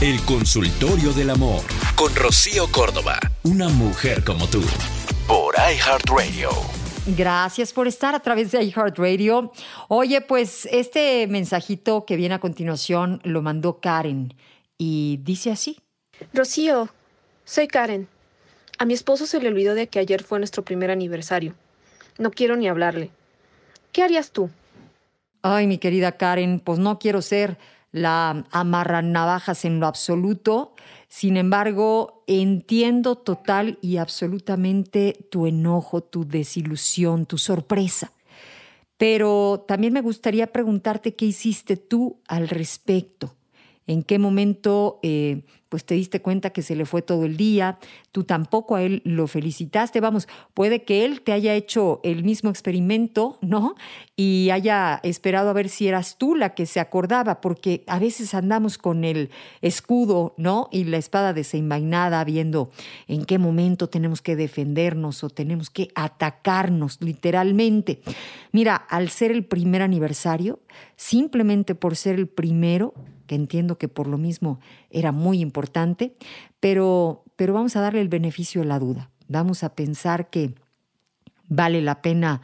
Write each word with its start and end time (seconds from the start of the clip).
El 0.00 0.18
consultorio 0.24 1.12
del 1.12 1.28
amor 1.28 1.60
con 1.94 2.16
Rocío 2.16 2.72
Córdoba. 2.72 3.20
Una 3.42 3.68
mujer 3.68 4.24
como 4.24 4.46
tú. 4.46 4.62
Por 5.28 5.54
iHeartRadio. 5.56 6.48
Gracias 7.18 7.74
por 7.74 7.86
estar 7.86 8.14
a 8.14 8.20
través 8.20 8.50
de 8.50 8.62
iHeartRadio. 8.62 9.52
Oye, 9.88 10.22
pues 10.22 10.66
este 10.72 11.26
mensajito 11.26 12.06
que 12.06 12.16
viene 12.16 12.34
a 12.34 12.38
continuación 12.38 13.20
lo 13.24 13.42
mandó 13.42 13.78
Karen 13.80 14.32
y 14.78 15.20
dice 15.22 15.50
así. 15.50 15.78
Rocío, 16.32 16.88
soy 17.44 17.68
Karen. 17.68 18.08
A 18.78 18.86
mi 18.86 18.94
esposo 18.94 19.26
se 19.26 19.38
le 19.38 19.48
olvidó 19.48 19.74
de 19.74 19.88
que 19.88 19.98
ayer 19.98 20.22
fue 20.22 20.38
nuestro 20.38 20.64
primer 20.64 20.90
aniversario. 20.90 21.52
No 22.16 22.30
quiero 22.30 22.56
ni 22.56 22.68
hablarle. 22.68 23.10
¿Qué 23.92 24.02
harías 24.02 24.30
tú? 24.30 24.48
Ay, 25.42 25.66
mi 25.66 25.76
querida 25.76 26.12
Karen, 26.12 26.58
pues 26.58 26.78
no 26.78 26.98
quiero 26.98 27.20
ser 27.20 27.58
la 27.92 28.44
amarra 28.50 29.02
navajas 29.02 29.64
en 29.64 29.80
lo 29.80 29.86
absoluto. 29.86 30.74
Sin 31.08 31.36
embargo, 31.36 32.24
entiendo 32.26 33.16
total 33.16 33.78
y 33.80 33.96
absolutamente 33.96 35.26
tu 35.30 35.46
enojo, 35.46 36.02
tu 36.02 36.26
desilusión, 36.26 37.26
tu 37.26 37.38
sorpresa. 37.38 38.12
Pero 38.96 39.64
también 39.66 39.92
me 39.92 40.02
gustaría 40.02 40.52
preguntarte 40.52 41.14
qué 41.14 41.24
hiciste 41.24 41.76
tú 41.76 42.20
al 42.28 42.48
respecto. 42.48 43.34
¿En 43.86 44.02
qué 44.02 44.18
momento 44.18 45.00
eh, 45.02 45.42
pues 45.70 45.84
te 45.84 45.94
diste 45.94 46.20
cuenta 46.20 46.50
que 46.50 46.62
se 46.62 46.74
le 46.74 46.84
fue 46.84 47.00
todo 47.00 47.24
el 47.24 47.36
día, 47.36 47.78
tú 48.10 48.24
tampoco 48.24 48.74
a 48.74 48.82
él 48.82 49.02
lo 49.04 49.28
felicitaste, 49.28 50.00
vamos, 50.00 50.26
puede 50.52 50.82
que 50.82 51.04
él 51.04 51.22
te 51.22 51.30
haya 51.30 51.54
hecho 51.54 52.00
el 52.02 52.24
mismo 52.24 52.50
experimento, 52.50 53.38
¿no? 53.40 53.76
Y 54.16 54.50
haya 54.50 54.98
esperado 55.04 55.48
a 55.48 55.52
ver 55.52 55.68
si 55.68 55.86
eras 55.86 56.18
tú 56.18 56.34
la 56.34 56.54
que 56.54 56.66
se 56.66 56.80
acordaba, 56.80 57.40
porque 57.40 57.84
a 57.86 58.00
veces 58.00 58.34
andamos 58.34 58.78
con 58.78 59.04
el 59.04 59.30
escudo, 59.62 60.34
¿no? 60.36 60.68
Y 60.72 60.84
la 60.84 60.96
espada 60.96 61.32
desenvainada, 61.32 62.24
viendo 62.24 62.72
en 63.06 63.24
qué 63.24 63.38
momento 63.38 63.88
tenemos 63.88 64.22
que 64.22 64.34
defendernos 64.34 65.22
o 65.22 65.30
tenemos 65.30 65.70
que 65.70 65.90
atacarnos, 65.94 67.00
literalmente. 67.00 68.02
Mira, 68.50 68.74
al 68.74 69.08
ser 69.08 69.30
el 69.30 69.44
primer 69.44 69.82
aniversario, 69.82 70.58
simplemente 70.96 71.76
por 71.76 71.94
ser 71.94 72.16
el 72.16 72.26
primero, 72.26 72.92
que 73.30 73.36
entiendo 73.36 73.78
que 73.78 73.86
por 73.86 74.08
lo 74.08 74.18
mismo 74.18 74.58
era 74.90 75.12
muy 75.12 75.38
importante, 75.38 76.16
pero, 76.58 77.22
pero 77.36 77.54
vamos 77.54 77.76
a 77.76 77.80
darle 77.80 78.00
el 78.00 78.08
beneficio 78.08 78.62
de 78.62 78.66
la 78.66 78.80
duda. 78.80 79.08
Vamos 79.28 79.62
a 79.62 79.76
pensar 79.76 80.30
que 80.30 80.56
vale 81.46 81.80
la 81.80 82.02
pena 82.02 82.42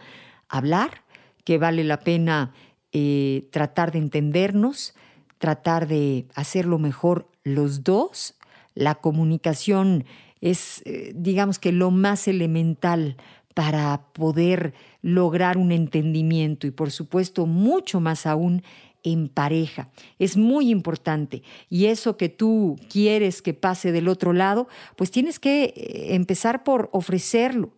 hablar, 0.48 1.02
que 1.42 1.58
vale 1.58 1.82
la 1.82 1.98
pena 1.98 2.52
eh, 2.92 3.48
tratar 3.50 3.90
de 3.90 3.98
entendernos, 3.98 4.94
tratar 5.38 5.88
de 5.88 6.28
hacerlo 6.36 6.78
mejor 6.78 7.28
los 7.42 7.82
dos. 7.82 8.36
La 8.76 8.94
comunicación 8.94 10.04
es, 10.40 10.82
eh, 10.84 11.10
digamos 11.16 11.58
que, 11.58 11.72
lo 11.72 11.90
más 11.90 12.28
elemental 12.28 13.16
para 13.56 14.12
poder 14.12 14.74
lograr 15.00 15.56
un 15.56 15.72
entendimiento 15.72 16.66
y, 16.66 16.72
por 16.72 16.90
supuesto, 16.90 17.46
mucho 17.46 18.00
más 18.00 18.26
aún 18.26 18.62
en 19.02 19.30
pareja. 19.30 19.88
Es 20.18 20.36
muy 20.36 20.68
importante. 20.68 21.42
Y 21.70 21.86
eso 21.86 22.18
que 22.18 22.28
tú 22.28 22.78
quieres 22.90 23.40
que 23.40 23.54
pase 23.54 23.92
del 23.92 24.08
otro 24.08 24.34
lado, 24.34 24.68
pues 24.94 25.10
tienes 25.10 25.38
que 25.38 25.72
eh, 25.74 26.14
empezar 26.14 26.64
por 26.64 26.90
ofrecerlo. 26.92 27.70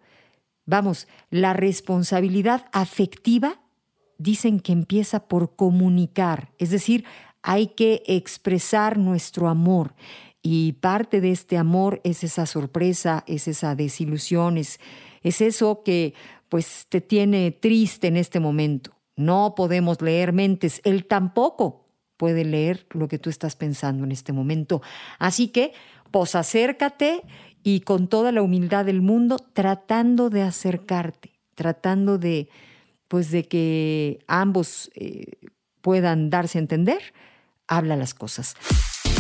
Vamos, 0.67 1.07
la 1.31 1.53
responsabilidad 1.53 2.67
afectiva 2.73 3.61
dicen 4.19 4.59
que 4.59 4.73
empieza 4.73 5.29
por 5.29 5.55
comunicar, 5.55 6.51
es 6.59 6.71
decir, 6.71 7.05
hay 7.41 7.69
que 7.69 8.03
expresar 8.09 8.99
nuestro 8.99 9.47
amor. 9.49 9.95
Y 10.43 10.73
parte 10.73 11.21
de 11.21 11.31
este 11.31 11.57
amor 11.57 12.01
es 12.03 12.25
esa 12.25 12.47
sorpresa, 12.47 13.23
es 13.29 13.47
esa 13.47 13.77
desilusión, 13.77 14.59
es, 14.59 14.81
es 15.23 15.41
eso 15.41 15.83
que 15.85 16.15
pues 16.49 16.87
te 16.89 17.01
tiene 17.01 17.51
triste 17.51 18.07
en 18.07 18.17
este 18.17 18.41
momento. 18.41 18.97
No 19.17 19.55
podemos 19.57 20.01
leer 20.01 20.33
mentes. 20.33 20.81
Él 20.85 21.07
tampoco 21.07 21.89
puede 22.17 22.45
leer 22.45 22.87
lo 22.91 23.09
que 23.09 23.19
tú 23.19 23.31
estás 23.31 23.57
pensando 23.57 24.05
en 24.05 24.13
este 24.13 24.33
momento. 24.33 24.83
Así 25.19 25.49
que, 25.49 25.73
pues 26.11 26.35
acércate 26.35 27.23
y 27.63 27.81
con 27.81 28.09
toda 28.09 28.33
la 28.33 28.43
humildad 28.43 28.85
del 28.85 29.03
mundo, 29.03 29.39
tratando 29.53 30.31
de 30.31 30.43
acercarte, 30.43 31.39
tratando 31.55 32.19
de, 32.19 32.49
pues 33.09 33.31
de 33.31 33.45
que 33.45 34.21
ambos 34.27 34.91
eh, 34.95 35.27
puedan 35.81 36.31
darse 36.31 36.59
a 36.59 36.61
entender, 36.61 37.01
habla 37.67 37.97
las 37.97 38.15
cosas. 38.15 38.55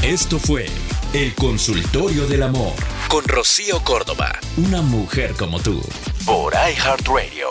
Esto 0.02 0.38
fue 0.38 0.66
El 1.12 1.34
Consultorio 1.34 2.28
del 2.28 2.44
Amor. 2.44 2.72
Con 3.08 3.24
Rocío 3.24 3.82
Córdoba, 3.82 4.38
una 4.56 4.80
mujer 4.80 5.34
como 5.34 5.58
tú, 5.58 5.82
por 6.24 6.54
iHeartRadio. 6.54 7.48